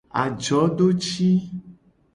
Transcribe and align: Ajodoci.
Ajodoci. 0.21 1.29